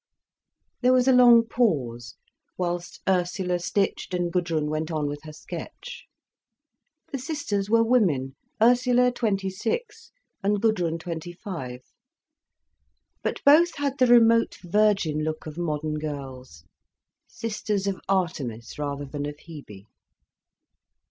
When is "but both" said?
13.21-13.75